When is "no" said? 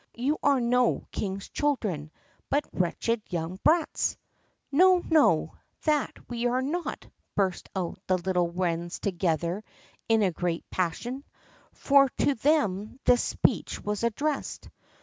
0.59-1.05, 4.71-5.03, 5.11-5.53